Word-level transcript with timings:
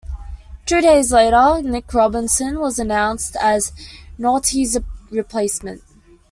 Two 0.65 0.81
days 0.81 1.11
later, 1.11 1.61
Nick 1.61 1.93
Robinson 1.93 2.59
was 2.59 2.79
announced 2.79 3.35
as 3.39 3.71
Naughtie's 4.17 4.75
replacement. 5.11 5.83